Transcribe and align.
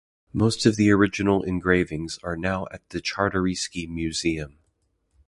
Most 0.33 0.65
of 0.65 0.77
the 0.77 0.89
original 0.89 1.43
engravings 1.43 2.17
are 2.23 2.35
now 2.35 2.65
at 2.71 2.89
the 2.89 2.99
Czartoryski 3.03 3.87
Museum. 3.87 4.57